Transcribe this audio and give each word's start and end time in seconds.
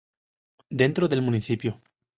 Dentro 0.71 1.07
del 1.07 1.21
municipio. 1.21 1.79